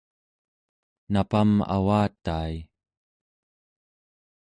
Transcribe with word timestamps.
napam 1.13 1.51
avatai 1.75 2.53